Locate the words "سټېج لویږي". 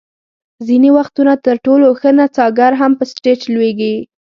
3.11-3.95